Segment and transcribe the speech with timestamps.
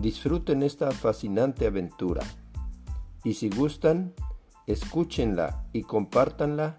[0.00, 2.22] Disfruten esta fascinante aventura
[3.24, 4.14] y si gustan,
[4.68, 6.76] escúchenla y compártanla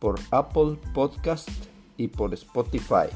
[0.00, 1.50] por Apple Podcast
[1.98, 3.10] y por Spotify.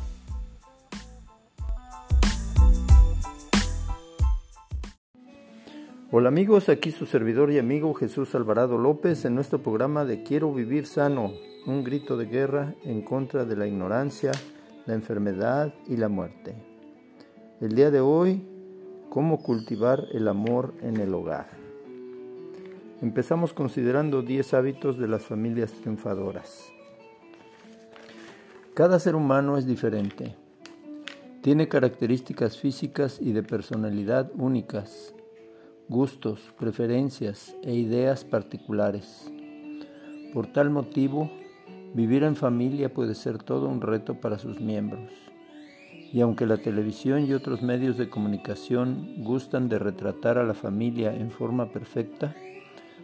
[6.10, 10.52] Hola amigos, aquí su servidor y amigo Jesús Alvarado López en nuestro programa de Quiero
[10.52, 11.32] vivir sano,
[11.66, 14.32] un grito de guerra en contra de la ignorancia,
[14.84, 16.54] la enfermedad y la muerte.
[17.62, 18.55] El día de hoy
[19.16, 21.48] Cómo cultivar el amor en el hogar.
[23.00, 26.70] Empezamos considerando 10 hábitos de las familias triunfadoras.
[28.74, 30.36] Cada ser humano es diferente.
[31.40, 35.14] Tiene características físicas y de personalidad únicas,
[35.88, 39.32] gustos, preferencias e ideas particulares.
[40.34, 41.30] Por tal motivo,
[41.94, 45.25] vivir en familia puede ser todo un reto para sus miembros.
[46.12, 51.14] Y aunque la televisión y otros medios de comunicación gustan de retratar a la familia
[51.14, 52.34] en forma perfecta,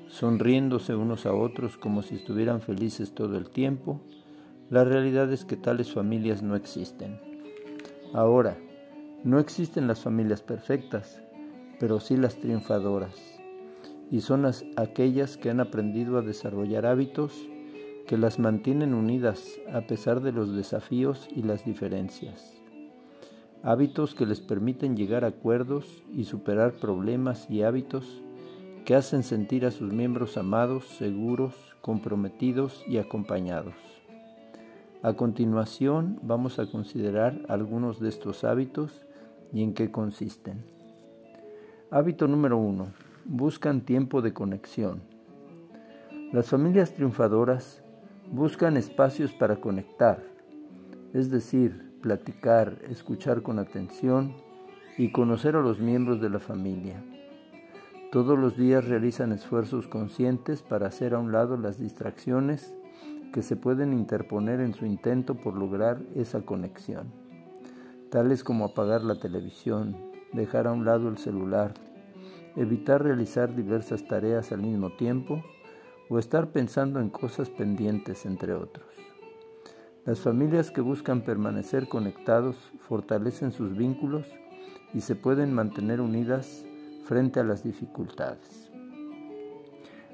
[0.08, 4.00] sonriéndose unos a otros como si estuvieran felices todo el tiempo,
[4.70, 7.18] la realidad es que tales familias no existen.
[8.14, 8.56] Ahora,
[9.24, 11.20] no existen las familias perfectas,
[11.80, 13.40] pero sí las triunfadoras,
[14.10, 17.48] y son aquellas que han aprendido a desarrollar hábitos
[18.06, 22.61] que las mantienen unidas a pesar de los desafíos y las diferencias
[23.62, 28.22] hábitos que les permiten llegar a acuerdos y superar problemas y hábitos
[28.84, 33.74] que hacen sentir a sus miembros amados, seguros, comprometidos y acompañados.
[35.02, 39.04] A continuación vamos a considerar algunos de estos hábitos
[39.52, 40.64] y en qué consisten.
[41.90, 42.92] Hábito número uno.
[43.24, 45.02] Buscan tiempo de conexión.
[46.32, 47.84] Las familias triunfadoras
[48.30, 50.24] buscan espacios para conectar,
[51.12, 54.34] es decir, platicar, escuchar con atención
[54.98, 57.02] y conocer a los miembros de la familia.
[58.10, 62.74] Todos los días realizan esfuerzos conscientes para hacer a un lado las distracciones
[63.32, 67.10] que se pueden interponer en su intento por lograr esa conexión,
[68.10, 69.96] tales como apagar la televisión,
[70.34, 71.72] dejar a un lado el celular,
[72.56, 75.42] evitar realizar diversas tareas al mismo tiempo
[76.10, 78.91] o estar pensando en cosas pendientes, entre otros.
[80.04, 84.26] Las familias que buscan permanecer conectados fortalecen sus vínculos
[84.92, 86.64] y se pueden mantener unidas
[87.04, 88.72] frente a las dificultades.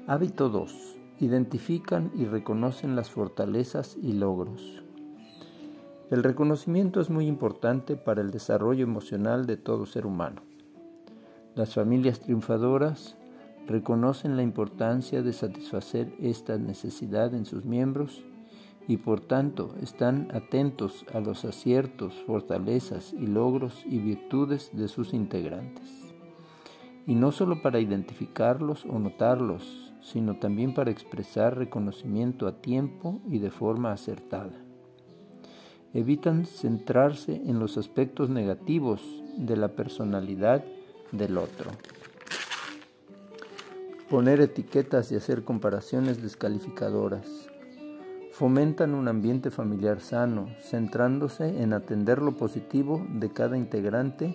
[0.05, 0.95] Hábito 2.
[1.21, 4.83] Identifican y reconocen las fortalezas y logros.
[6.11, 10.43] El reconocimiento es muy importante para el desarrollo emocional de todo ser humano.
[11.55, 13.17] Las familias triunfadoras
[13.65, 18.23] reconocen la importancia de satisfacer esta necesidad en sus miembros
[18.89, 25.13] y por tanto están atentos a los aciertos, fortalezas y logros y virtudes de sus
[25.13, 26.15] integrantes.
[27.05, 33.37] Y no solo para identificarlos o notarlos, sino también para expresar reconocimiento a tiempo y
[33.37, 34.57] de forma acertada.
[35.93, 39.03] Evitan centrarse en los aspectos negativos
[39.37, 40.65] de la personalidad
[41.11, 41.69] del otro.
[44.09, 47.48] Poner etiquetas y hacer comparaciones descalificadoras
[48.39, 54.33] fomentan un ambiente familiar sano, centrándose en atender lo positivo de cada integrante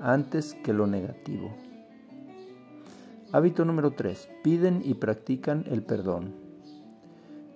[0.00, 1.54] antes que lo negativo.
[3.32, 4.30] Hábito número 3.
[4.42, 6.34] Piden y practican el perdón.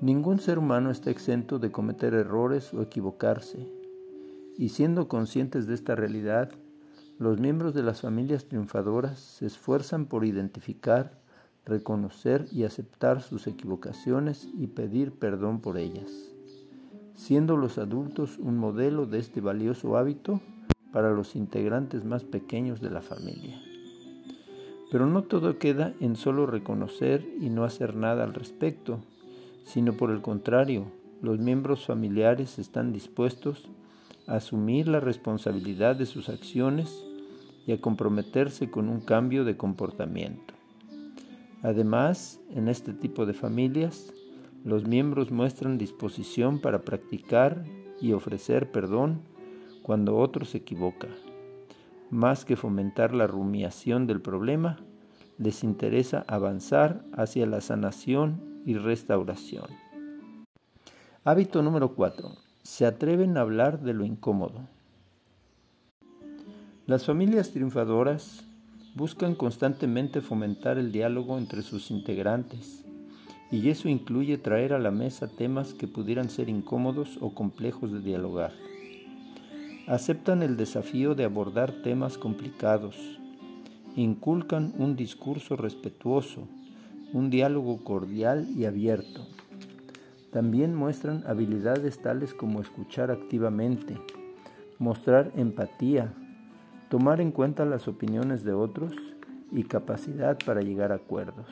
[0.03, 3.67] Ningún ser humano está exento de cometer errores o equivocarse,
[4.59, 6.51] y siendo conscientes de esta realidad,
[7.19, 11.23] los miembros de las familias triunfadoras se esfuerzan por identificar
[11.67, 16.11] reconocer y aceptar sus equivocaciones y pedir perdón por ellas,
[17.15, 20.41] siendo los adultos un modelo de este valioso hábito
[20.93, 23.61] para los integrantes más pequeños de la familia.
[24.91, 28.99] Pero no todo queda en solo reconocer y no hacer nada al respecto,
[29.65, 30.87] sino por el contrario,
[31.23, 33.69] los miembros familiares están dispuestos
[34.27, 37.05] a asumir la responsabilidad de sus acciones
[37.67, 40.55] y a comprometerse con un cambio de comportamiento.
[41.63, 44.13] Además, en este tipo de familias,
[44.65, 47.65] los miembros muestran disposición para practicar
[48.01, 49.21] y ofrecer perdón
[49.83, 51.09] cuando otro se equivoca,
[52.11, 54.79] Más que fomentar la rumiación del problema,
[55.39, 59.67] les interesa avanzar hacia la sanación y restauración.
[61.25, 62.31] Hábito número 4.
[62.63, 64.67] Se atreven a hablar de lo incómodo.
[66.87, 68.45] Las familias triunfadoras
[69.01, 72.85] buscan constantemente fomentar el diálogo entre sus integrantes,
[73.51, 78.01] y eso incluye traer a la mesa temas que pudieran ser incómodos o complejos de
[78.01, 78.53] dialogar.
[79.87, 82.95] Aceptan el desafío de abordar temas complicados,
[83.97, 86.47] inculcan un discurso respetuoso,
[87.15, 89.27] un diálogo cordial y abierto.
[90.31, 93.97] También muestran habilidades tales como escuchar activamente,
[94.79, 96.13] mostrar empatía,
[96.91, 98.97] tomar en cuenta las opiniones de otros
[99.53, 101.47] y capacidad para llegar a acuerdos.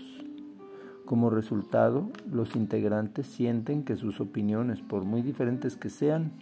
[1.04, 6.32] Como resultado, los integrantes sienten que sus opiniones, por muy diferentes que sean,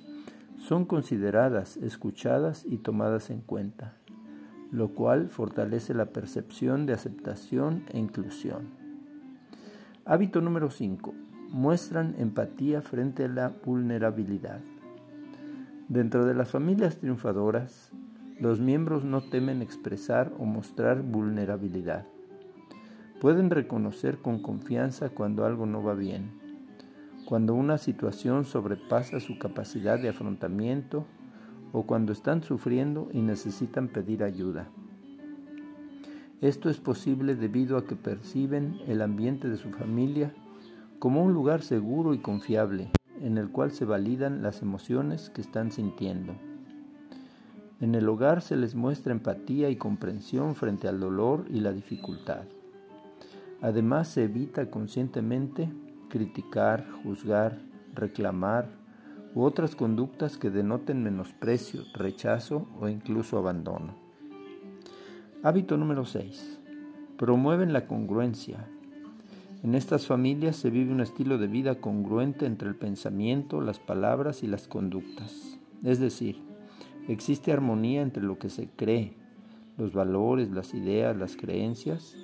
[0.57, 3.99] son consideradas, escuchadas y tomadas en cuenta,
[4.73, 8.71] lo cual fortalece la percepción de aceptación e inclusión.
[10.07, 11.13] Hábito número 5.
[11.51, 14.61] Muestran empatía frente a la vulnerabilidad.
[15.87, 17.93] Dentro de las familias triunfadoras,
[18.39, 22.07] los miembros no temen expresar o mostrar vulnerabilidad.
[23.21, 26.33] Pueden reconocer con confianza cuando algo no va bien,
[27.25, 31.07] cuando una situación sobrepasa su capacidad de afrontamiento
[31.73, 34.69] o cuando están sufriendo y necesitan pedir ayuda.
[36.43, 40.35] Esto es posible debido a que perciben el ambiente de su familia
[40.99, 42.91] como un lugar seguro y confiable
[43.23, 46.35] en el cual se validan las emociones que están sintiendo.
[47.79, 52.45] En el hogar se les muestra empatía y comprensión frente al dolor y la dificultad.
[53.61, 55.71] Además se evita conscientemente
[56.09, 57.59] criticar, juzgar,
[57.95, 58.71] reclamar
[59.35, 63.95] u otras conductas que denoten menosprecio, rechazo o incluso abandono.
[65.43, 66.61] Hábito número 6.
[67.19, 68.67] Promueven la congruencia.
[69.63, 74.43] En estas familias se vive un estilo de vida congruente entre el pensamiento, las palabras
[74.43, 75.59] y las conductas.
[75.83, 76.41] Es decir,
[77.09, 79.15] Existe armonía entre lo que se cree,
[79.79, 82.17] los valores, las ideas, las creencias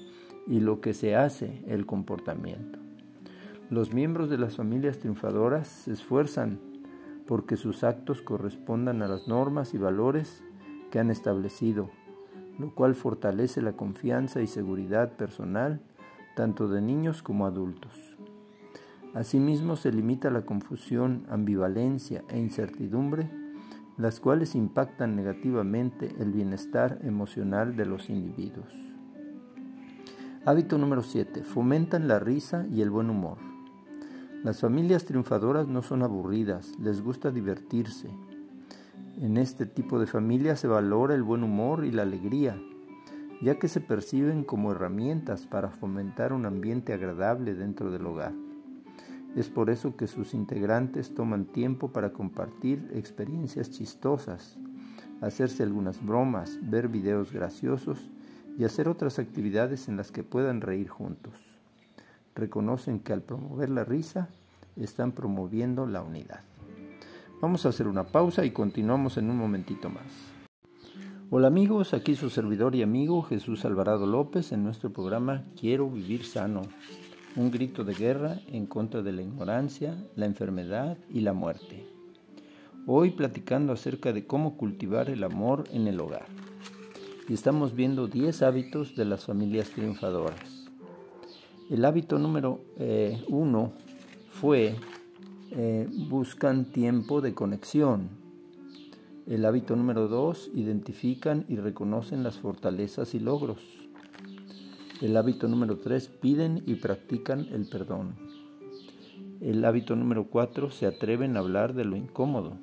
[0.49, 2.81] y lo que se hace, el comportamiento.
[3.71, 6.59] Los miembros de las familias triunfadoras se esfuerzan
[7.27, 10.43] porque sus actos correspondan a las normas y valores
[10.91, 11.91] que han establecido,
[12.59, 15.81] lo cual fortalece la confianza y seguridad personal
[16.35, 18.17] tanto de niños como adultos.
[19.15, 23.31] Asimismo, se limita la confusión, ambivalencia e incertidumbre
[23.99, 28.73] las cuales impactan negativamente el bienestar emocional de los individuos.
[30.45, 31.45] Hábito número 7.
[31.45, 33.39] Fomentan la risa y el buen humor.
[34.43, 38.09] Las familias triunfadoras no son aburridas, les gusta divertirse.
[39.21, 42.61] En este tipo de familia se valora el buen humor y la alegría,
[43.41, 48.33] ya que se perciben como herramientas para fomentar un ambiente agradable dentro del hogar.
[49.35, 54.59] Es por eso que sus integrantes toman tiempo para compartir experiencias chistosas,
[55.23, 57.99] hacerse algunas bromas, ver videos graciosos
[58.59, 61.33] y hacer otras actividades en las que puedan reír juntos.
[62.35, 64.29] Reconocen que al promover la risa
[64.77, 66.41] están promoviendo la unidad.
[67.41, 70.05] Vamos a hacer una pausa y continuamos en un momentito más.
[71.31, 76.27] Hola amigos, aquí su servidor y amigo Jesús Alvarado López en nuestro programa Quiero vivir
[76.27, 76.61] sano
[77.37, 81.87] un grito de guerra en contra de la ignorancia, la enfermedad y la muerte.
[82.87, 86.27] Hoy platicando acerca de cómo cultivar el amor en el hogar.
[87.29, 90.69] Y estamos viendo 10 hábitos de las familias triunfadoras.
[91.71, 93.71] El hábito número 1 eh,
[94.31, 94.77] fue
[95.53, 98.09] eh, buscan tiempo de conexión.
[99.27, 103.82] El hábito número 2 identifican y reconocen las fortalezas y logros.
[105.03, 108.15] El hábito número 3, piden y practican el perdón.
[109.41, 112.57] El hábito número 4, se atreven a hablar de lo incómodo.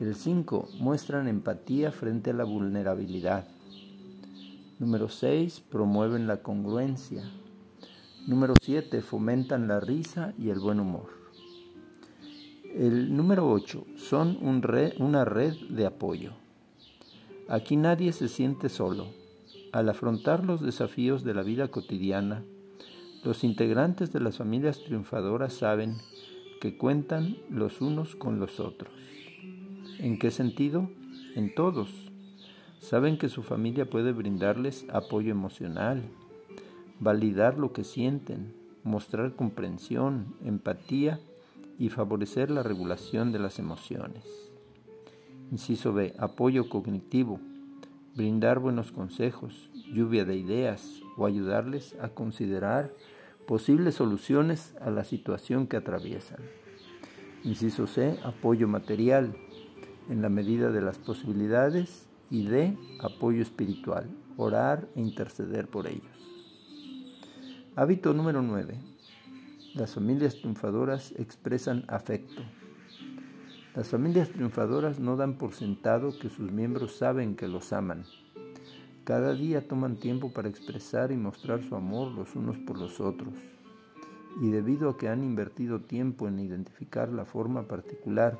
[0.00, 3.48] El 5, muestran empatía frente a la vulnerabilidad.
[4.78, 7.24] Número 6, promueven la congruencia.
[8.26, 11.08] Número 7, fomentan la risa y el buen humor.
[12.74, 16.32] El número 8, son una red de apoyo.
[17.48, 19.17] Aquí nadie se siente solo
[19.72, 22.44] al afrontar los desafíos de la vida cotidiana,
[23.24, 25.96] los integrantes de las familias triunfadoras saben
[26.60, 28.92] que cuentan los unos con los otros.
[29.98, 30.88] ¿En qué sentido?
[31.34, 31.90] En todos.
[32.80, 36.02] Saben que su familia puede brindarles apoyo emocional,
[37.00, 41.20] validar lo que sienten, mostrar comprensión, empatía
[41.78, 44.24] y favorecer la regulación de las emociones.
[45.50, 46.14] Inciso B.
[46.18, 47.40] Apoyo cognitivo
[48.14, 52.90] brindar buenos consejos, lluvia de ideas o ayudarles a considerar
[53.46, 56.40] posibles soluciones a la situación que atraviesan.
[57.44, 59.34] Inciso C, apoyo material
[60.10, 66.04] en la medida de las posibilidades y D, apoyo espiritual, orar e interceder por ellos.
[67.76, 68.74] Hábito número 9.
[69.74, 72.42] Las familias triunfadoras expresan afecto.
[73.74, 78.04] Las familias triunfadoras no dan por sentado que sus miembros saben que los aman.
[79.04, 83.34] Cada día toman tiempo para expresar y mostrar su amor los unos por los otros.
[84.40, 88.38] Y debido a que han invertido tiempo en identificar la forma particular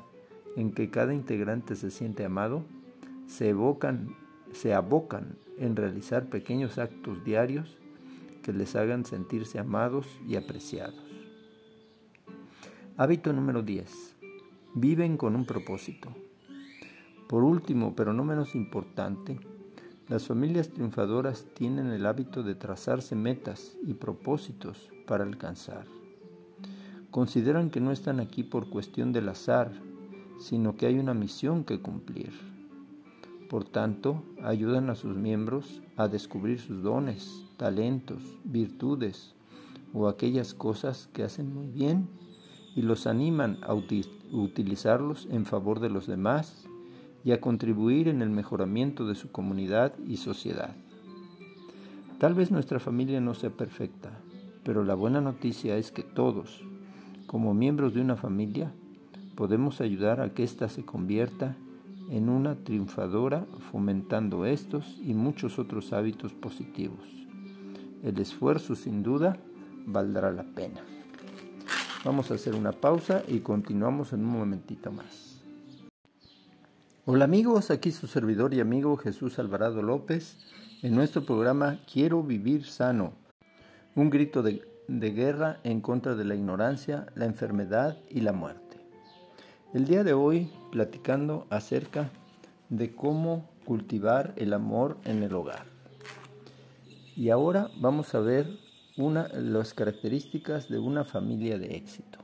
[0.55, 2.63] en que cada integrante se siente amado,
[3.27, 4.15] se evocan,
[4.51, 7.77] se abocan en realizar pequeños actos diarios
[8.43, 11.03] que les hagan sentirse amados y apreciados.
[12.97, 14.18] Hábito número 10.
[14.75, 16.09] Viven con un propósito.
[17.27, 19.39] Por último, pero no menos importante,
[20.07, 25.85] las familias triunfadoras tienen el hábito de trazarse metas y propósitos para alcanzar.
[27.09, 29.71] Consideran que no están aquí por cuestión del azar,
[30.39, 32.31] sino que hay una misión que cumplir.
[33.49, 39.33] Por tanto, ayudan a sus miembros a descubrir sus dones, talentos, virtudes
[39.95, 42.07] o aquellas cosas que hacen muy bien
[42.79, 46.65] y los animan a utilizarlos en favor de los demás
[47.25, 50.77] y a contribuir en el mejoramiento de su comunidad y sociedad.
[52.19, 54.11] Tal vez nuestra familia no sea perfecta,
[54.63, 56.63] pero la buena noticia es que todos,
[57.27, 58.71] como miembros de una familia,
[59.35, 61.57] podemos ayudar a que ésta se convierta
[62.09, 67.09] en una triunfadora fomentando estos y muchos otros hábitos positivos.
[68.03, 69.35] El esfuerzo sin duda
[69.85, 70.79] valdrá la pena.
[72.05, 75.41] Vamos a hacer una pausa y continuamos en un momentito más.
[77.05, 80.37] Hola amigos, aquí su servidor y amigo Jesús Alvarado López
[80.81, 83.11] en nuestro programa Quiero vivir sano,
[83.95, 88.77] un grito de, de guerra en contra de la ignorancia, la enfermedad y la muerte.
[89.73, 92.11] El día de hoy platicando acerca
[92.69, 95.65] de cómo cultivar el amor en el hogar.
[97.17, 98.47] Y ahora vamos a ver
[98.99, 102.19] una, las características de una familia de éxito.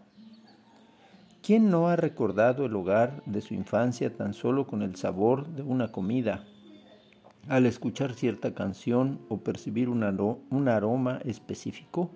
[1.42, 5.62] ¿Quién no ha recordado el hogar de su infancia tan solo con el sabor de
[5.62, 6.44] una comida,
[7.48, 12.12] al escuchar cierta canción o percibir un aroma específico?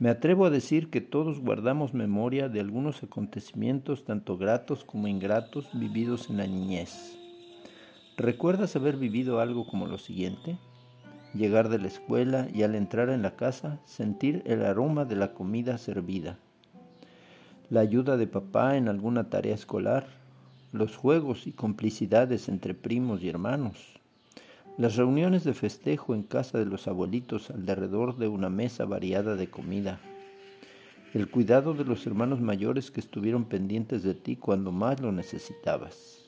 [0.00, 5.68] Me atrevo a decir que todos guardamos memoria de algunos acontecimientos tanto gratos como ingratos
[5.72, 7.16] vividos en la niñez.
[8.16, 10.58] ¿Recuerdas haber vivido algo como lo siguiente?
[11.34, 15.32] Llegar de la escuela y al entrar en la casa sentir el aroma de la
[15.32, 16.38] comida servida.
[17.70, 20.06] La ayuda de papá en alguna tarea escolar.
[20.72, 23.94] Los juegos y complicidades entre primos y hermanos
[24.76, 29.48] las reuniones de festejo en casa de los abuelitos alrededor de una mesa variada de
[29.48, 30.00] comida.
[31.12, 36.18] El cuidado de los hermanos mayores que estuvieron pendientes de ti cuando más lo necesitabas.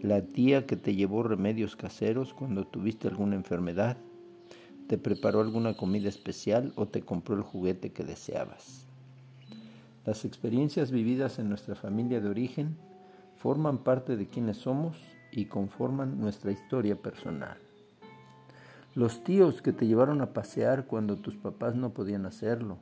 [0.00, 3.96] La tía que te llevó remedios caseros cuando tuviste alguna enfermedad.
[4.88, 8.86] Te preparó alguna comida especial o te compró el juguete que deseabas.
[10.04, 12.76] Las experiencias vividas en nuestra familia de origen
[13.36, 14.96] forman parte de quienes somos
[15.30, 17.56] y conforman nuestra historia personal.
[18.94, 22.78] Los tíos que te llevaron a pasear cuando tus papás no podían hacerlo.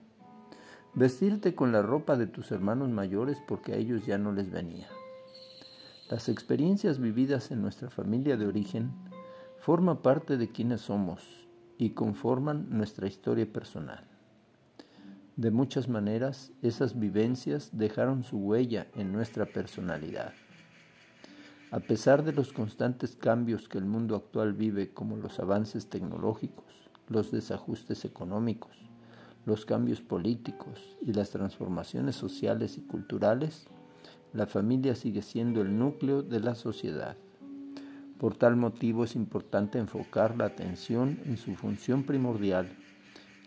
[0.95, 4.89] Vestirte con la ropa de tus hermanos mayores porque a ellos ya no les venía.
[6.11, 8.91] Las experiencias vividas en nuestra familia de origen
[9.61, 11.40] forman parte de quienes somos
[11.81, 14.05] y conforman nuestra historia personal.
[15.37, 20.35] De muchas maneras, esas vivencias dejaron su huella en nuestra personalidad.
[21.71, 26.67] A pesar de los constantes cambios que el mundo actual vive, como los avances tecnológicos,
[27.09, 28.77] los desajustes económicos,
[29.47, 33.69] los cambios políticos y las transformaciones sociales y culturales,
[34.35, 37.17] la familia sigue siendo el núcleo de la sociedad.
[38.21, 42.77] Por tal motivo es importante enfocar la atención en su función primordial,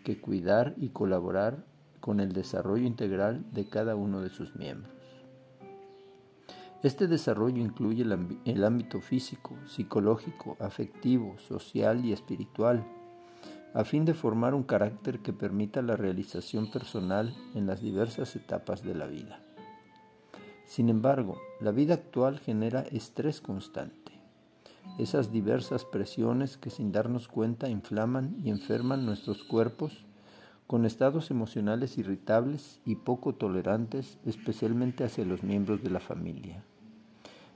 [0.04, 1.64] que cuidar y colaborar
[2.00, 4.92] con el desarrollo integral de cada uno de sus miembros.
[6.82, 8.04] Este desarrollo incluye
[8.46, 12.84] el, ámbito físico, psicológico, afectivo, social y espiritual,
[13.76, 18.84] a fin de formar un carácter que permita la realización personal en las diversas etapas
[18.84, 19.40] de la vida.
[20.66, 24.03] Sin embargo, la vida actual genera estrés constante,
[24.98, 30.06] esas diversas presiones que sin darnos cuenta inflaman y enferman nuestros cuerpos
[30.68, 36.64] con estados emocionales irritables y poco tolerantes, especialmente hacia los miembros de la familia.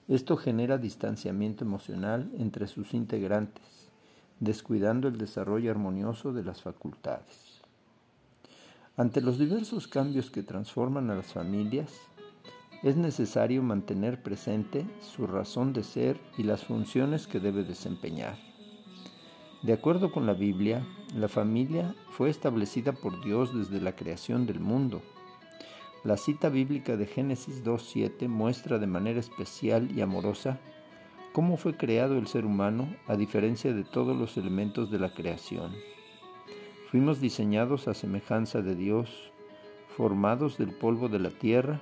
[0.08, 3.90] Esto genera distanciamiento emocional entre sus integrantes,
[4.40, 7.62] descuidando el desarrollo armonioso de las facultades.
[8.96, 11.92] Ante los diversos cambios que transforman a las familias,
[12.84, 18.38] es necesario mantener presente su razón de ser y las funciones que debe desempeñar.
[19.64, 24.60] De acuerdo con la Biblia, la familia fue establecida por Dios desde la creación del
[24.60, 25.02] mundo.
[26.04, 30.60] La cita bíblica de Génesis 2.7 muestra de manera especial y amorosa
[31.34, 35.72] cómo fue creado el ser humano a diferencia de todos los elementos de la creación.
[36.92, 39.32] Fuimos diseñados a semejanza de Dios,
[39.96, 41.82] formados del polvo de la tierra,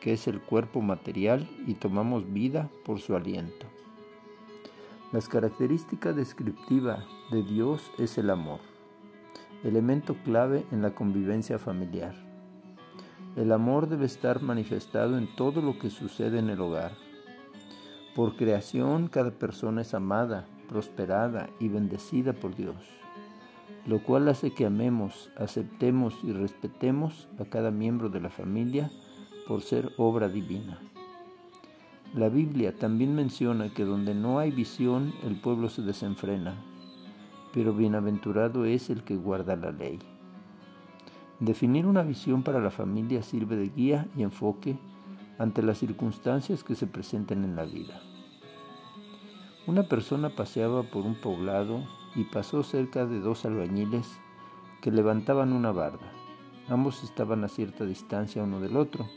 [0.00, 3.66] que es el cuerpo material, y tomamos vida por su aliento.
[5.12, 8.60] Las características descriptivas de Dios es el amor,
[9.64, 12.14] elemento clave en la convivencia familiar.
[13.36, 16.92] El amor debe estar manifestado en todo lo que sucede en el hogar.
[18.14, 22.76] Por creación cada persona es amada, prosperada y bendecida por Dios,
[23.86, 28.90] lo cual hace que amemos, aceptemos y respetemos a cada miembro de la familia
[29.50, 30.78] por ser obra divina.
[32.14, 36.54] La Biblia también menciona que donde no hay visión el pueblo se desenfrena,
[37.52, 39.98] pero bienaventurado es el que guarda la ley.
[41.40, 44.78] Definir una visión para la familia sirve de guía y enfoque
[45.36, 48.00] ante las circunstancias que se presenten en la vida.
[49.66, 51.82] Una persona paseaba por un poblado
[52.14, 54.06] y pasó cerca de dos albañiles
[54.80, 56.12] que levantaban una barda.
[56.68, 59.08] Ambos estaban a cierta distancia uno del otro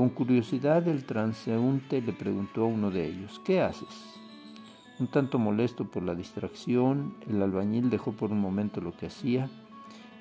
[0.00, 4.14] con curiosidad el transeúnte le preguntó a uno de ellos, ¿qué haces?
[4.98, 9.50] Un tanto molesto por la distracción, el albañil dejó por un momento lo que hacía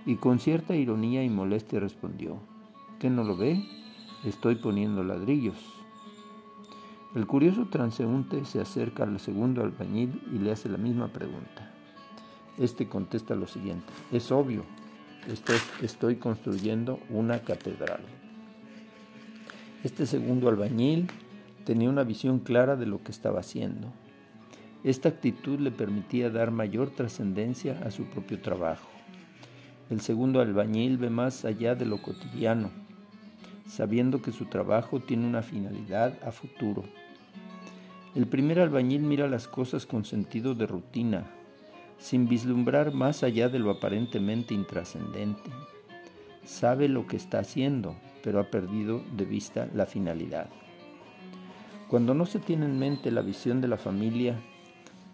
[0.06, 2.40] y con cierta ironía y molestia respondió,
[3.00, 3.64] ¿qué no lo ve?
[4.26, 5.56] Estoy poniendo ladrillos.
[7.16, 11.72] El curioso transeúnte se acerca al segundo albañil y le hace la misma pregunta.
[12.58, 14.66] Este contesta lo siguiente, es obvio,
[15.82, 18.02] estoy construyendo una catedral.
[19.82, 21.08] Este segundo albañil
[21.64, 23.94] tenía una visión clara de lo que estaba haciendo.
[24.84, 28.90] Esta actitud le permitía dar mayor trascendencia a su propio trabajo.
[29.90, 32.72] El segundo albañil ve más allá de lo cotidiano,
[33.70, 36.84] sabiendo que su trabajo tiene una finalidad a futuro.
[38.16, 41.26] El primer albañil mira las cosas con sentido de rutina,
[41.98, 45.50] sin vislumbrar más allá de lo aparentemente intrascendente.
[46.44, 47.96] Sabe lo que está haciendo,
[48.30, 50.52] pero ha perdido de vista la finalidad.
[51.88, 54.40] Cuando no se tiene en mente la visión de la familia,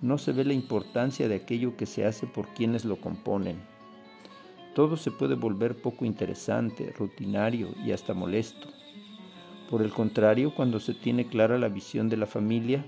[0.02, 3.56] no se ve la importancia de aquello que se hace por quienes lo componen.
[4.74, 8.68] Todo se puede volver poco interesante, rutinario y hasta molesto.
[9.70, 12.84] Por el contrario, cuando se tiene clara la visión de la familia,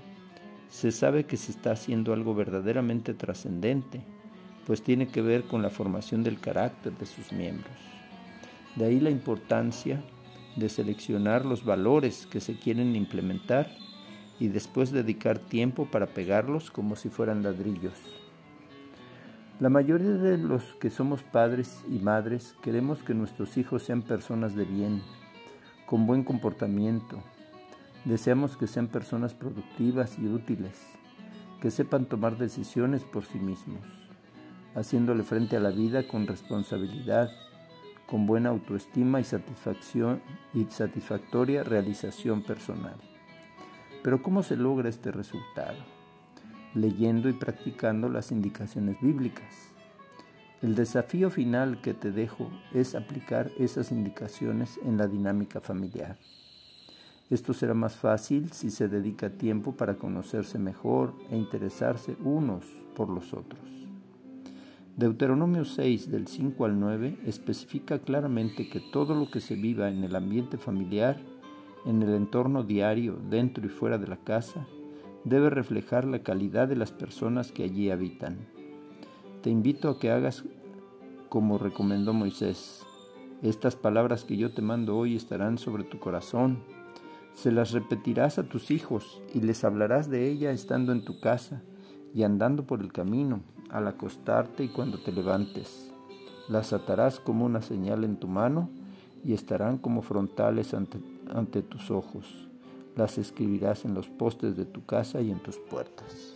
[0.68, 4.02] se sabe que se está haciendo algo verdaderamente trascendente,
[4.66, 7.72] pues tiene que ver con la formación del carácter de sus miembros.
[8.76, 10.00] De ahí la importancia
[10.58, 13.70] de seleccionar los valores que se quieren implementar
[14.40, 17.98] y después dedicar tiempo para pegarlos como si fueran ladrillos.
[19.60, 24.54] La mayoría de los que somos padres y madres queremos que nuestros hijos sean personas
[24.54, 25.02] de bien,
[25.86, 27.18] con buen comportamiento.
[28.04, 30.78] Deseamos que sean personas productivas y útiles,
[31.60, 33.84] que sepan tomar decisiones por sí mismos,
[34.76, 37.28] haciéndole frente a la vida con responsabilidad
[38.08, 40.22] con buena autoestima y satisfacción
[40.54, 42.96] y satisfactoria realización personal.
[44.02, 45.76] Pero ¿cómo se logra este resultado?
[46.74, 49.72] Leyendo y practicando las indicaciones bíblicas.
[50.62, 56.16] El desafío final que te dejo es aplicar esas indicaciones en la dinámica familiar.
[57.28, 62.64] Esto será más fácil si se dedica tiempo para conocerse mejor e interesarse unos
[62.96, 63.87] por los otros.
[64.98, 70.02] Deuteronomio 6 del 5 al 9 especifica claramente que todo lo que se viva en
[70.02, 71.20] el ambiente familiar,
[71.86, 74.66] en el entorno diario, dentro y fuera de la casa,
[75.22, 78.38] debe reflejar la calidad de las personas que allí habitan.
[79.40, 80.42] Te invito a que hagas
[81.28, 82.84] como recomendó Moisés.
[83.40, 86.58] Estas palabras que yo te mando hoy estarán sobre tu corazón.
[87.34, 91.62] Se las repetirás a tus hijos y les hablarás de ella estando en tu casa
[92.12, 95.92] y andando por el camino al acostarte y cuando te levantes.
[96.48, 98.70] Las atarás como una señal en tu mano
[99.24, 100.98] y estarán como frontales ante,
[101.32, 102.48] ante tus ojos.
[102.96, 106.34] Las escribirás en los postes de tu casa y en tus puertas.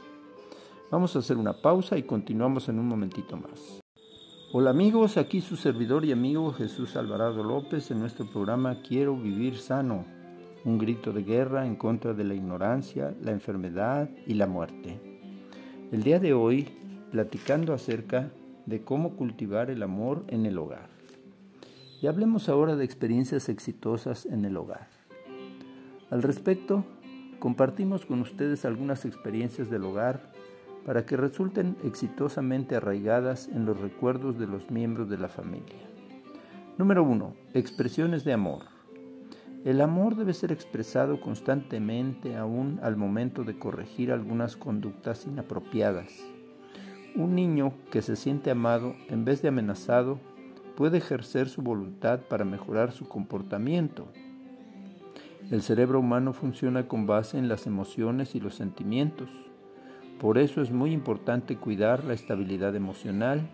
[0.90, 3.80] Vamos a hacer una pausa y continuamos en un momentito más.
[4.52, 9.56] Hola amigos, aquí su servidor y amigo Jesús Alvarado López en nuestro programa Quiero vivir
[9.56, 10.04] sano.
[10.64, 15.00] un grito de guerra en contra de la ignorancia, la enfermedad y la muerte.
[15.90, 16.68] El día de hoy,
[17.12, 18.30] platicando acerca
[18.64, 20.88] de cómo cultivar el amor en el hogar.
[22.00, 24.88] Y hablemos ahora de experiencias exitosas en el hogar.
[26.10, 26.84] Al respecto,
[27.38, 30.32] compartimos con ustedes algunas experiencias del hogar
[30.86, 35.76] para que resulten exitosamente arraigadas en los recuerdos de los miembros de la familia.
[36.78, 37.34] Número 1.
[37.52, 38.62] Expresiones de amor.
[39.66, 46.10] El amor debe ser expresado constantemente aún al momento de corregir algunas conductas inapropiadas.
[47.14, 50.18] Un niño que se siente amado en vez de amenazado
[50.76, 54.06] puede ejercer su voluntad para mejorar su comportamiento.
[55.50, 59.28] El cerebro humano funciona con base en las emociones y los sentimientos.
[60.18, 63.50] Por eso es muy importante cuidar la estabilidad emocional,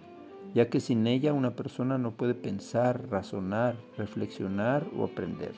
[0.55, 5.55] ya que sin ella una persona no puede pensar, razonar, reflexionar o aprender.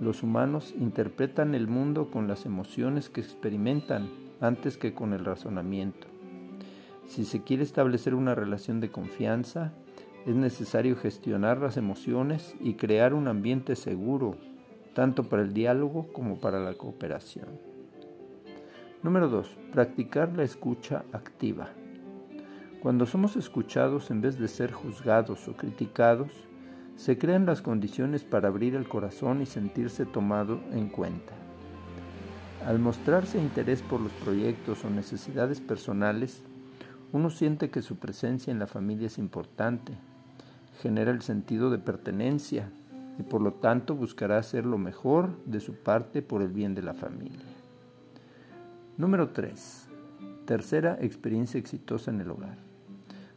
[0.00, 4.08] Los humanos interpretan el mundo con las emociones que experimentan
[4.40, 6.06] antes que con el razonamiento.
[7.08, 9.72] Si se quiere establecer una relación de confianza,
[10.26, 14.36] es necesario gestionar las emociones y crear un ambiente seguro,
[14.94, 17.48] tanto para el diálogo como para la cooperación.
[19.02, 19.56] Número 2.
[19.72, 21.70] Practicar la escucha activa.
[22.82, 26.30] Cuando somos escuchados en vez de ser juzgados o criticados,
[26.96, 31.32] se crean las condiciones para abrir el corazón y sentirse tomado en cuenta.
[32.66, 36.42] Al mostrarse interés por los proyectos o necesidades personales,
[37.12, 39.94] uno siente que su presencia en la familia es importante,
[40.82, 42.70] genera el sentido de pertenencia
[43.18, 46.82] y por lo tanto buscará hacer lo mejor de su parte por el bien de
[46.82, 47.46] la familia.
[48.96, 49.88] Número 3.
[50.44, 52.58] Tercera experiencia exitosa en el hogar.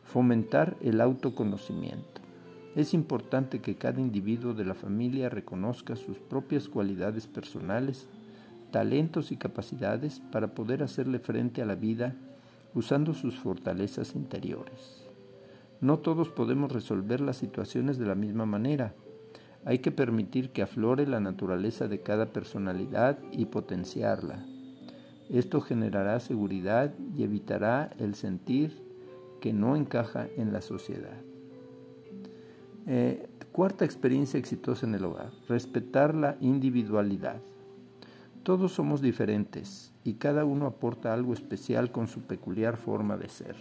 [0.03, 2.21] Fomentar el autoconocimiento.
[2.75, 8.07] Es importante que cada individuo de la familia reconozca sus propias cualidades personales,
[8.71, 12.15] talentos y capacidades para poder hacerle frente a la vida
[12.73, 15.07] usando sus fortalezas interiores.
[15.81, 18.93] No todos podemos resolver las situaciones de la misma manera.
[19.65, 24.45] Hay que permitir que aflore la naturaleza de cada personalidad y potenciarla.
[25.29, 28.77] Esto generará seguridad y evitará el sentir
[29.39, 31.17] que no encaja en la sociedad.
[32.87, 37.41] Eh, cuarta experiencia exitosa en el hogar, respetar la individualidad.
[38.43, 43.55] Todos somos diferentes y cada uno aporta algo especial con su peculiar forma de ser.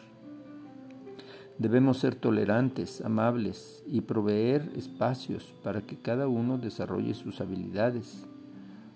[1.59, 8.27] Debemos ser tolerantes, amables y proveer espacios para que cada uno desarrolle sus habilidades,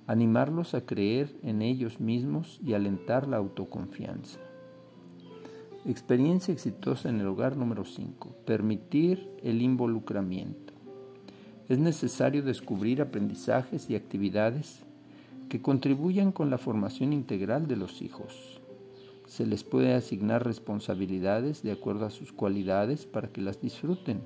[0.07, 4.39] animarlos a creer en ellos mismos y alentar la autoconfianza.
[5.85, 8.35] Experiencia exitosa en el hogar número 5.
[8.47, 10.73] Permitir el involucramiento.
[11.69, 14.83] Es necesario descubrir aprendizajes y actividades
[15.55, 18.61] que contribuyan con la formación integral de los hijos.
[19.29, 24.23] Se les puede asignar responsabilidades de acuerdo a sus cualidades para que las disfruten.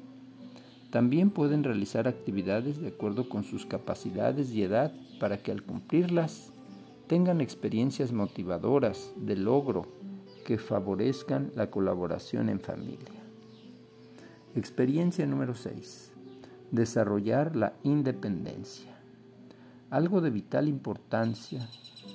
[0.91, 6.51] También pueden realizar actividades de acuerdo con sus capacidades y edad para que al cumplirlas
[7.09, 9.87] tengan experiencias motivadoras de logro
[10.47, 13.21] que favorezcan la colaboración en familia.
[14.57, 16.11] Experiencia número 6.
[16.71, 18.98] Desarrollar la independencia.
[19.91, 21.67] Algo de vital importancia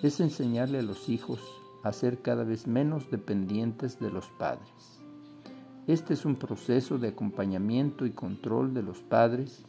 [0.04, 1.40] es enseñarle a los hijos
[1.84, 5.02] a ser cada vez menos dependientes de los padres.
[5.88, 9.66] Este es un proceso de acompañamiento y control de los padres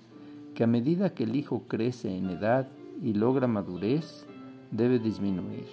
[0.54, 2.68] que a medida que el hijo crece en edad
[3.02, 4.26] y logra madurez,
[4.70, 5.66] debe disminuir.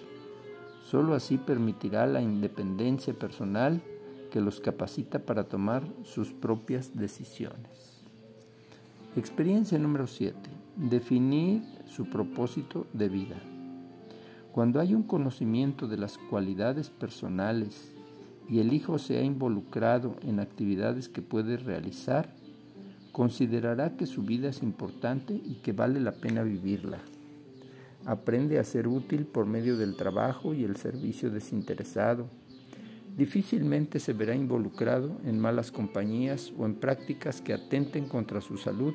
[0.90, 3.82] Solo así permitirá la independencia personal
[4.32, 8.02] que los capacita para tomar sus propias decisiones.
[9.18, 10.34] Experiencia número 7.
[10.78, 13.38] Definir su propósito de vida.
[14.52, 17.94] Cuando hay un conocimiento de las cualidades personales
[18.50, 22.34] y el hijo se ha involucrado en actividades que puede realizar,
[23.12, 27.00] considerará que su vida es importante y que vale la pena vivirla
[28.06, 32.28] aprende a ser útil por medio del trabajo y el servicio desinteresado.
[33.18, 38.94] Difícilmente se verá involucrado en malas compañías o en prácticas que atenten contra su salud,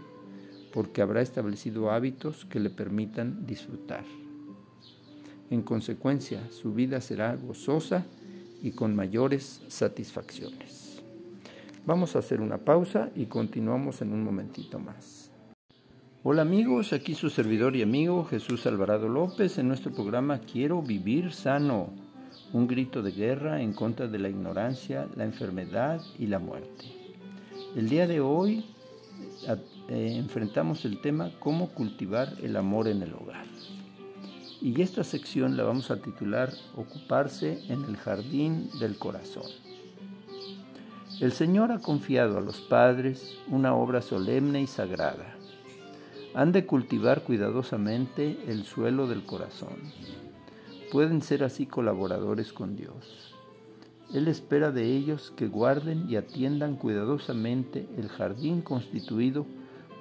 [0.77, 4.05] porque habrá establecido hábitos que le permitan disfrutar.
[5.49, 8.05] En consecuencia, su vida será gozosa
[8.62, 11.01] y con mayores satisfacciones.
[11.87, 15.31] Vamos a hacer una pausa y continuamos en un momentito más.
[16.23, 21.33] Hola amigos, aquí su servidor y amigo Jesús Alvarado López en nuestro programa Quiero vivir
[21.33, 21.89] sano,
[22.53, 26.85] un grito de guerra en contra de la ignorancia, la enfermedad y la muerte.
[27.75, 28.67] El día de hoy
[29.88, 33.46] eh, enfrentamos el tema cómo cultivar el amor en el hogar.
[34.61, 39.51] Y esta sección la vamos a titular Ocuparse en el jardín del corazón.
[41.20, 45.37] El Señor ha confiado a los padres una obra solemne y sagrada.
[46.35, 49.77] Han de cultivar cuidadosamente el suelo del corazón.
[50.90, 53.35] Pueden ser así colaboradores con Dios.
[54.12, 59.46] Él espera de ellos que guarden y atiendan cuidadosamente el jardín constituido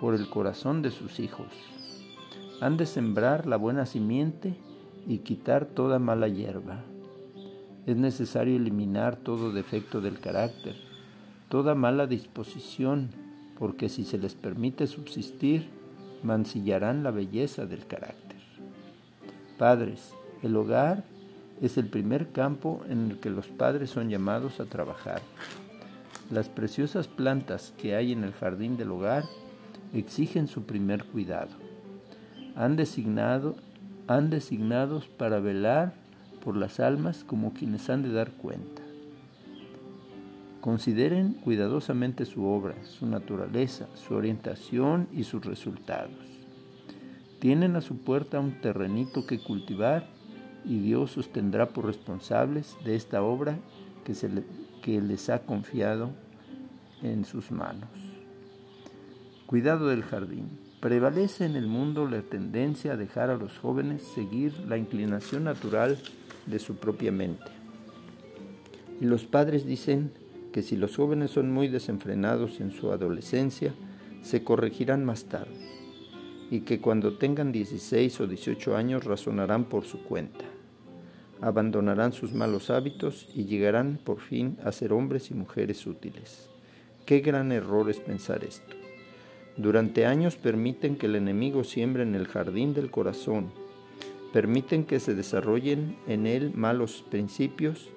[0.05, 1.47] por el corazón de sus hijos.
[2.61, 4.53] Han de sembrar la buena simiente
[5.07, 6.83] y quitar toda mala hierba.
[7.87, 10.75] Es necesario eliminar todo defecto del carácter
[11.49, 13.09] toda mala disposición,
[13.57, 15.69] porque si se les permite subsistir,
[16.21, 18.37] mancillarán la belleza del carácter.
[19.57, 20.13] Padres,
[20.43, 21.03] el hogar
[21.63, 25.23] es el primer campo en el que los padres son llamados a trabajar.
[26.29, 29.23] Las preciosas plantas que hay en el jardín del hogar
[29.93, 31.51] exigen su primer cuidado.
[32.55, 33.55] Han designado,
[34.07, 35.93] han designados para velar
[36.43, 38.81] por las almas como quienes han de dar cuenta.
[40.61, 46.11] Consideren cuidadosamente su obra, su naturaleza, su orientación y sus resultados.
[47.39, 50.07] Tienen a su puerta un terrenito que cultivar
[50.63, 53.59] y Dios os tendrá por responsables de esta obra
[54.03, 54.29] que, se
[54.81, 56.09] que les ha confiado
[57.03, 58.14] en sus manos.
[59.45, 60.49] Cuidado del jardín.
[60.79, 65.99] Prevalece en el mundo la tendencia a dejar a los jóvenes seguir la inclinación natural
[66.47, 67.51] de su propia mente.
[68.99, 70.11] Y los padres dicen,
[70.51, 73.75] que si los jóvenes son muy desenfrenados en su adolescencia,
[74.23, 75.69] se corregirán más tarde,
[76.49, 80.45] y que cuando tengan 16 o 18 años razonarán por su cuenta,
[81.41, 86.49] abandonarán sus malos hábitos y llegarán por fin a ser hombres y mujeres útiles.
[87.05, 88.74] Qué gran error es pensar esto.
[89.57, 93.51] Durante años permiten que el enemigo siembre en el jardín del corazón,
[94.33, 97.87] permiten que se desarrollen en él malos principios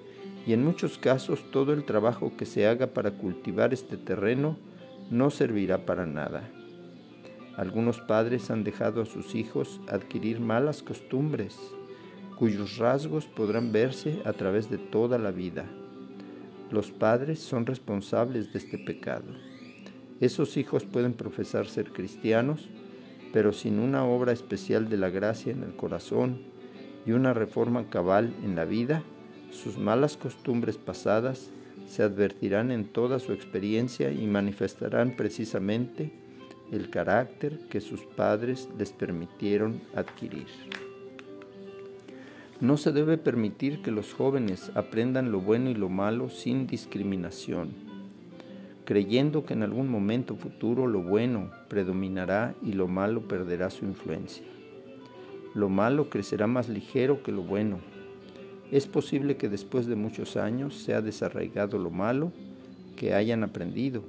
[0.47, 4.57] y en muchos casos todo el trabajo que se haga para cultivar este terreno
[5.11, 6.49] no servirá para nada.
[7.57, 11.59] Algunos padres han dejado a sus hijos adquirir malas costumbres,
[12.37, 15.65] cuyos rasgos podrán verse a través de toda la vida.
[16.71, 19.25] Los padres son responsables de este pecado.
[20.21, 22.67] Esos hijos pueden profesar ser cristianos,
[23.31, 26.41] pero sin una obra especial de la gracia en el corazón
[27.05, 29.03] y una reforma cabal en la vida,
[29.51, 31.51] sus malas costumbres pasadas
[31.87, 36.11] se advertirán en toda su experiencia y manifestarán precisamente
[36.71, 40.47] el carácter que sus padres les permitieron adquirir.
[42.59, 47.88] No se debe permitir que los jóvenes aprendan lo bueno y lo malo sin discriminación,
[48.89, 54.43] creyendo que en algún momento futuro lo bueno predominará y lo malo perderá su influencia.
[55.53, 57.77] Lo malo crecerá más ligero que lo bueno
[58.71, 62.31] es posible que después de muchos años se ha desarraigado lo malo
[62.95, 64.03] que hayan aprendido,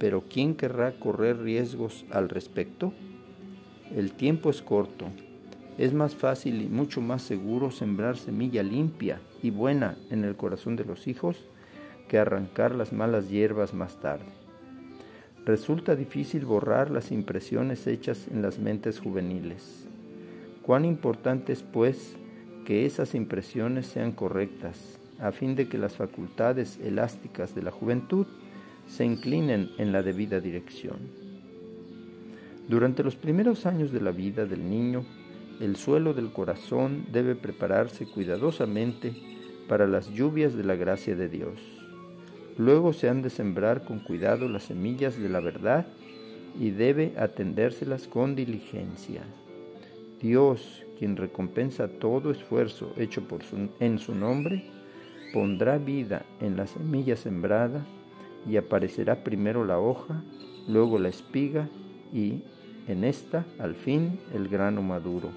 [0.00, 2.92] pero ¿quién querrá correr riesgos al respecto?
[3.94, 5.06] El tiempo es corto.
[5.78, 10.74] Es más fácil y mucho más seguro sembrar semilla limpia y buena en el corazón
[10.74, 11.36] de los hijos
[12.08, 14.24] que arrancar las malas hierbas más tarde.
[15.44, 19.86] Resulta difícil borrar las impresiones hechas en las mentes juveniles.
[20.62, 22.16] Cuán importante es, pues,
[22.66, 28.26] que esas impresiones sean correctas, a fin de que las facultades elásticas de la juventud
[28.86, 30.98] se inclinen en la debida dirección.
[32.68, 35.06] Durante los primeros años de la vida del niño,
[35.60, 39.14] el suelo del corazón debe prepararse cuidadosamente
[39.66, 41.77] para las lluvias de la gracia de Dios.
[42.58, 45.86] Luego se han de sembrar con cuidado las semillas de la verdad
[46.58, 49.22] y debe atendérselas con diligencia.
[50.20, 53.22] Dios, quien recompensa todo esfuerzo hecho
[53.78, 54.64] en su nombre,
[55.32, 57.86] pondrá vida en la semilla sembrada
[58.48, 60.24] y aparecerá primero la hoja,
[60.66, 61.68] luego la espiga
[62.12, 62.42] y
[62.88, 65.30] en esta, al fin, el grano maduro.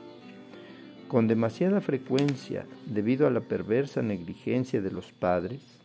[1.07, 5.80] Con demasiada frecuencia, debido a la perversa negligencia de los padres,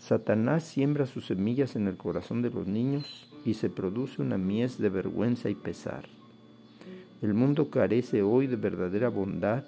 [0.00, 4.78] Satanás siembra sus semillas en el corazón de los niños y se produce una mies
[4.78, 6.06] de vergüenza y pesar.
[7.20, 9.64] El mundo carece hoy de verdadera bondad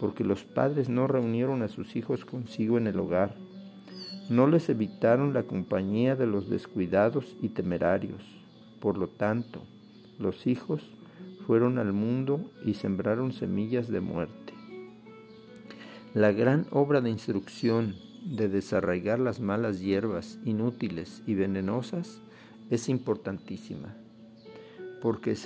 [0.00, 3.36] porque los padres no reunieron a sus hijos consigo en el hogar,
[4.30, 8.22] no les evitaron la compañía de los descuidados y temerarios.
[8.80, 9.62] Por lo tanto,
[10.18, 10.90] los hijos
[11.46, 14.54] fueron al mundo y sembraron semillas de muerte.
[16.14, 17.94] La gran obra de instrucción
[18.24, 22.22] de desarraigar las malas hierbas inútiles y venenosas
[22.70, 23.96] es importantísima,
[25.00, 25.36] porque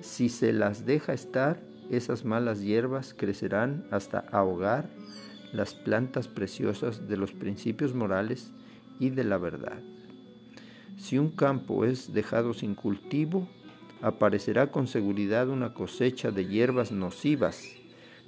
[0.00, 1.60] si se las deja estar,
[1.90, 4.90] esas malas hierbas crecerán hasta ahogar
[5.52, 8.52] las plantas preciosas de los principios morales
[8.98, 9.78] y de la verdad.
[10.96, 13.48] Si un campo es dejado sin cultivo,
[14.02, 17.62] aparecerá con seguridad una cosecha de hierbas nocivas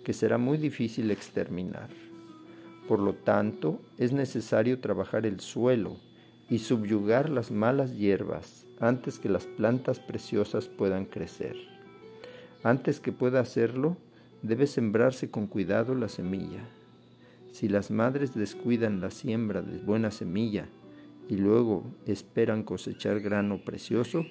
[0.04, 2.07] que será muy difícil exterminar.
[2.88, 5.98] Por lo tanto, es necesario trabajar el suelo
[6.48, 11.54] y subyugar las malas hierbas antes que las plantas preciosas puedan crecer.
[12.62, 13.98] Antes que pueda hacerlo,
[14.42, 16.64] debe sembrarse con cuidado la semilla.
[17.52, 20.66] Si las madres descuidan la siembra de buena semilla
[21.28, 24.24] y luego esperan cosechar grano precioso,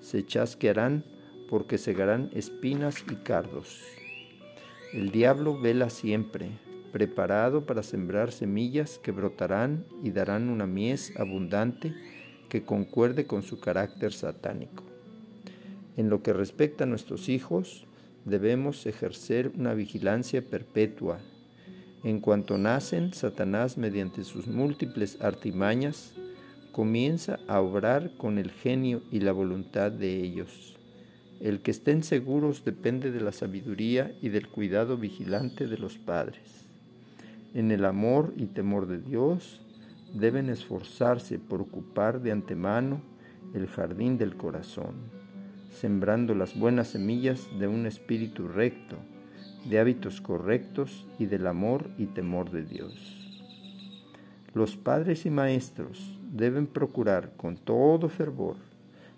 [0.00, 1.04] se chasquearán
[1.48, 3.80] porque segarán espinas y cardos.
[4.92, 6.50] El diablo vela siempre,
[6.92, 11.94] preparado para sembrar semillas que brotarán y darán una mies abundante
[12.48, 14.84] que concuerde con su carácter satánico.
[15.96, 17.86] En lo que respecta a nuestros hijos,
[18.24, 21.18] debemos ejercer una vigilancia perpetua.
[22.04, 26.14] En cuanto nacen, Satanás, mediante sus múltiples artimañas,
[26.72, 30.76] comienza a obrar con el genio y la voluntad de ellos.
[31.40, 36.61] El que estén seguros depende de la sabiduría y del cuidado vigilante de los padres.
[37.54, 39.60] En el amor y temor de Dios
[40.14, 43.02] deben esforzarse por ocupar de antemano
[43.52, 44.94] el jardín del corazón,
[45.70, 48.96] sembrando las buenas semillas de un espíritu recto,
[49.68, 53.22] de hábitos correctos y del amor y temor de Dios.
[54.54, 58.56] Los padres y maestros deben procurar con todo fervor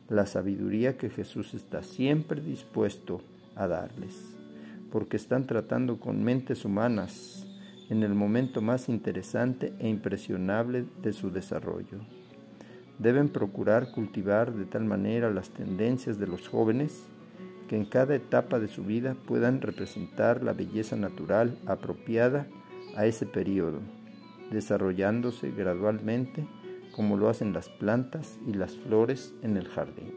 [0.08, 3.20] la sabiduría que Jesús está siempre dispuesto
[3.54, 4.36] a darles,
[4.90, 7.46] porque están tratando con mentes humanas
[7.90, 11.98] en el momento más interesante e impresionable de su desarrollo.
[12.98, 17.04] Deben procurar cultivar de tal manera las tendencias de los jóvenes
[17.68, 22.46] que en cada etapa de su vida puedan representar la belleza natural apropiada
[22.96, 23.80] a ese periodo,
[24.50, 26.46] desarrollándose gradualmente
[26.94, 30.12] como lo hacen las plantas y las flores en el jardín.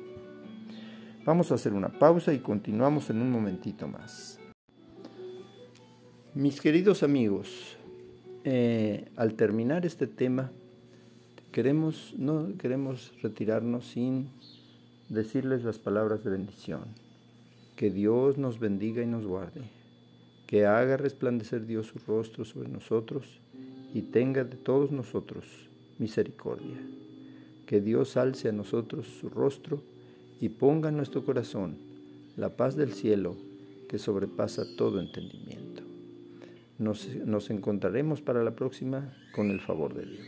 [1.25, 4.39] Vamos a hacer una pausa y continuamos en un momentito más.
[6.37, 7.77] Mis queridos amigos,
[8.43, 10.51] eh, al terminar este tema,
[11.51, 14.29] queremos, no queremos retirarnos sin
[15.09, 16.81] decirles las palabras de bendición.
[17.75, 19.61] Que Dios nos bendiga y nos guarde.
[20.45, 23.39] Que haga resplandecer Dios su rostro sobre nosotros
[23.95, 25.43] y tenga de todos nosotros
[25.97, 26.77] misericordia.
[27.65, 29.81] Que Dios alce a nosotros su rostro
[30.39, 31.77] y ponga en nuestro corazón
[32.35, 33.35] la paz del cielo
[33.89, 35.86] que sobrepasa todo entendimiento.
[36.79, 40.27] Nos, nos encontraremos para la próxima con el favor de Dios.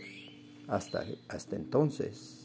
[0.68, 2.39] Hasta, hasta entonces.